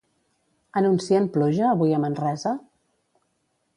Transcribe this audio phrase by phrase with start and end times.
[0.81, 2.55] Anuncien pluja avui a Manresa?